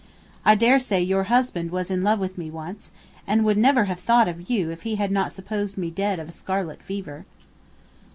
I 0.43 0.55
dare 0.55 0.79
say 0.79 0.99
your 0.99 1.25
husband 1.25 1.69
was 1.69 1.91
in 1.91 2.01
love 2.01 2.17
with 2.17 2.35
me 2.35 2.49
once, 2.49 2.89
and 3.27 3.45
would 3.45 3.55
never 3.55 3.83
have 3.85 3.99
thought 3.99 4.27
of 4.27 4.49
you 4.49 4.71
if 4.71 4.81
he 4.81 4.95
had 4.95 5.11
not 5.11 5.31
supposed 5.31 5.77
me 5.77 5.91
dead 5.91 6.17
of 6.19 6.29
a 6.29 6.31
scarlet 6.31 6.81
fever.' 6.81 7.23